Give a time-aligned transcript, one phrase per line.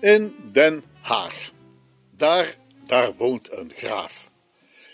[0.00, 1.50] Den Haag.
[2.16, 2.56] Daar,
[2.86, 4.30] daar woont een graaf.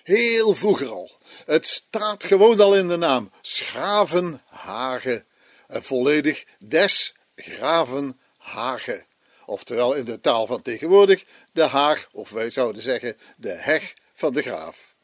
[0.03, 1.11] Heel vroeger al.
[1.45, 3.31] Het staat gewoon al in de naam.
[3.41, 5.25] Schravenhage.
[5.69, 9.05] En volledig des Gravenhage.
[9.45, 14.33] Oftewel in de taal van tegenwoordig de Haag, of wij zouden zeggen de heg van
[14.33, 14.95] de graaf.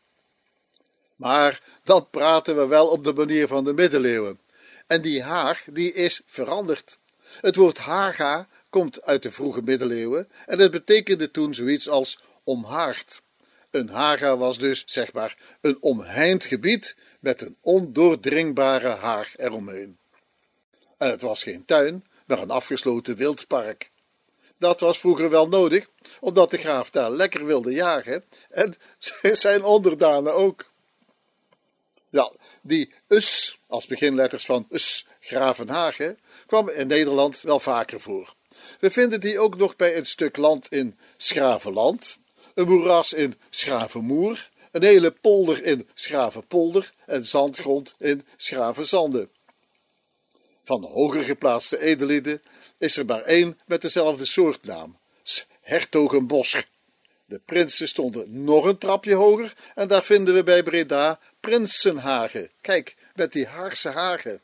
[1.16, 4.40] Maar dan praten we wel op de manier van de middeleeuwen.
[4.86, 6.98] En die Haag, die is veranderd.
[7.40, 13.22] Het woord Haga komt uit de vroege middeleeuwen en het betekende toen zoiets als omhaard.
[13.70, 19.98] Een haga was dus, zeg maar, een omheind gebied met een ondoordringbare haag eromheen.
[20.98, 23.90] En het was geen tuin, maar een afgesloten wildpark.
[24.58, 25.86] Dat was vroeger wel nodig,
[26.20, 28.74] omdat de graaf daar lekker wilde jagen en
[29.46, 30.70] zijn onderdanen ook.
[32.10, 38.34] Ja, die us als beginletters van us Gravenhagen kwam in Nederland wel vaker voor.
[38.80, 42.18] We vinden die ook nog bij een stuk land in Schravenland,
[42.54, 49.28] een moeras in Schravenmoer, een hele polder in Schravenpolder en zandgrond in Schravenzande.
[50.64, 52.42] Van hoger geplaatste edelieden
[52.78, 54.96] is er maar één met dezelfde soortnaam,
[55.60, 56.62] Hertogenbosch.
[57.24, 62.50] De prinsen stonden nog een trapje hoger en daar vinden we bij Breda Prinsenhagen.
[62.60, 64.40] Kijk, met die Haagse hagen.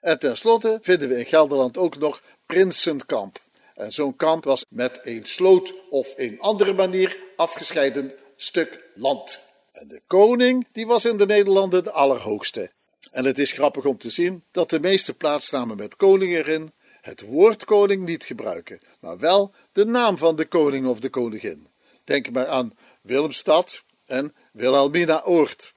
[0.00, 3.38] En tenslotte vinden we in Gelderland ook nog Prinsenkamp.
[3.74, 9.48] En zo'n kamp was met een sloot of een andere manier afgescheiden stuk land.
[9.72, 12.70] En de koning, die was in de Nederlanden de allerhoogste.
[13.10, 17.20] En het is grappig om te zien dat de meeste plaatsnamen met koning erin het
[17.20, 21.68] woord koning niet gebruiken, maar wel de naam van de koning of de koningin.
[22.04, 25.74] Denk maar aan Willemstad en Wilhelmina Oort.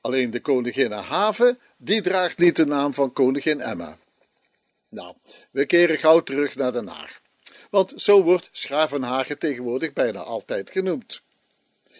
[0.00, 3.98] Alleen de koningin Haven, die draagt niet de naam van koningin Emma.
[4.88, 5.14] Nou,
[5.50, 7.20] we keren gauw terug naar Den Haag
[7.70, 11.22] want zo wordt Schravenhagen tegenwoordig bijna altijd genoemd.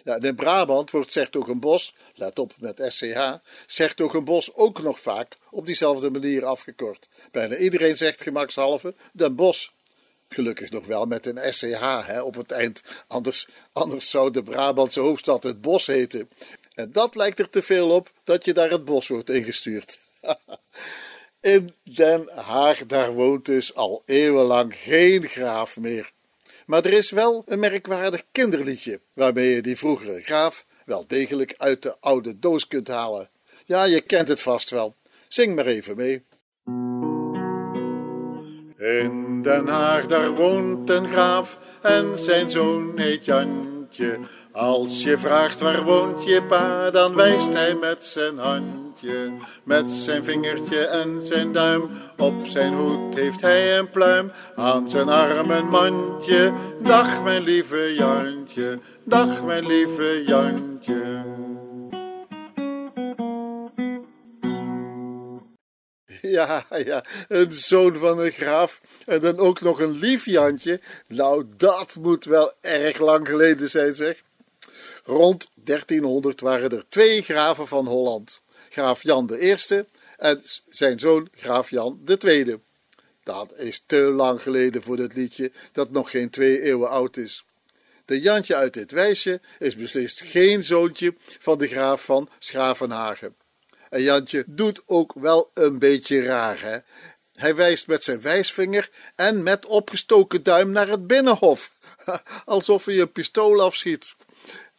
[0.03, 3.33] Ja, in Brabant wordt Sertogenbos, let op met SCH,
[3.65, 7.09] Sertogenbos ook nog vaak op diezelfde manier afgekort.
[7.31, 9.73] Bijna iedereen zegt gemakshalve Den Bos.
[10.29, 14.99] Gelukkig nog wel met een SCH hè, op het eind, anders, anders zou de Brabantse
[14.99, 16.29] hoofdstad het Bos heten.
[16.73, 19.99] En dat lijkt er te veel op dat je daar het bos wordt ingestuurd.
[21.41, 26.11] In Den Haag, daar woont dus al eeuwenlang geen graaf meer.
[26.65, 31.81] Maar er is wel een merkwaardig kinderliedje waarmee je die vroegere graaf wel degelijk uit
[31.81, 33.29] de oude doos kunt halen.
[33.65, 34.95] Ja, je kent het vast wel.
[35.27, 36.23] Zing maar even mee.
[38.77, 44.19] In Den Haag, daar woont een graaf en zijn zoon heet Jantje.
[44.51, 49.31] Als je vraagt waar woont je pa, dan wijst hij met zijn handje.
[49.63, 54.31] Met zijn vingertje en zijn duim, op zijn hoed heeft hij een pluim.
[54.55, 61.23] Aan zijn arm een mandje, dag mijn lieve Jantje, dag mijn lieve Jantje.
[66.21, 70.81] Ja, ja, een zoon van een graaf en dan ook nog een lief Jantje.
[71.07, 74.21] Nou, dat moet wel erg lang geleden zijn, zeg.
[75.03, 79.55] Rond 1300 waren er twee graven van Holland: graaf Jan I
[80.17, 82.59] en zijn zoon graaf Jan II.
[83.23, 87.43] Dat is te lang geleden voor dit liedje, dat nog geen twee eeuwen oud is.
[88.05, 93.35] De Jantje uit dit wijsje is beslist geen zoontje van de graaf van Schravenhagen.
[93.89, 96.77] En Jantje doet ook wel een beetje raar, hè?
[97.33, 101.71] Hij wijst met zijn wijsvinger en met opgestoken duim naar het binnenhof,
[102.45, 104.15] alsof hij een pistool afschiet.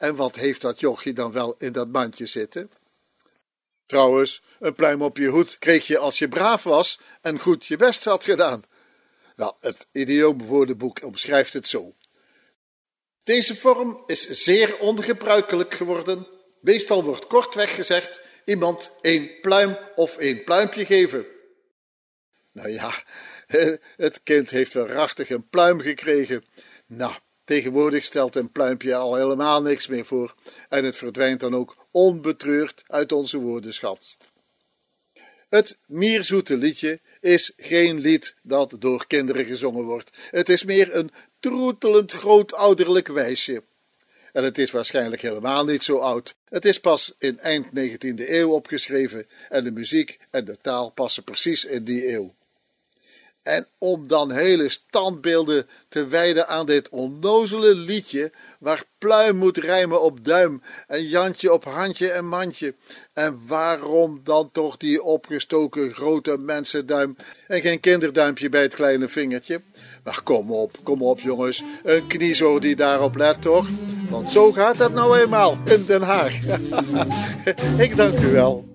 [0.02, 2.70] En wat heeft dat jochie dan wel in dat mandje zitten?
[3.86, 7.76] Trouwens, een pluim op je hoed kreeg je als je braaf was en goed je
[7.76, 8.62] best had gedaan.
[9.36, 11.94] Wel, het idioomwoordenboek omschrijft het zo.
[13.22, 16.26] Deze vorm is zeer ongebruikelijk geworden.
[16.60, 21.26] Meestal wordt kortweg gezegd iemand een pluim of een pluimpje geven.
[22.52, 23.04] Nou ja,
[24.06, 26.44] het kind heeft waarachtig een pluim gekregen.
[26.86, 27.14] Nou,
[27.52, 30.34] Tegenwoordig stelt een pluimpje al helemaal niks meer voor
[30.68, 34.16] en het verdwijnt dan ook onbetreurd uit onze woordenschat.
[35.48, 40.10] Het mierzoete liedje is geen lied dat door kinderen gezongen wordt.
[40.30, 41.10] Het is meer een
[41.40, 43.62] troetelend grootouderlijk wijsje.
[44.32, 46.34] En het is waarschijnlijk helemaal niet zo oud.
[46.48, 51.24] Het is pas in eind 19e eeuw opgeschreven en de muziek en de taal passen
[51.24, 52.34] precies in die eeuw.
[53.42, 60.02] En om dan hele standbeelden te wijden aan dit onnozele liedje, waar pluim moet rijmen
[60.02, 62.74] op duim en Jantje op handje en mandje.
[63.12, 67.16] En waarom dan toch die opgestoken grote mensenduim
[67.48, 69.60] en geen kinderduimpje bij het kleine vingertje?
[70.04, 73.68] Maar kom op, kom op jongens, een kniezo die daarop let toch?
[74.10, 76.34] Want zo gaat dat nou eenmaal in Den Haag.
[77.86, 78.71] Ik dank u wel.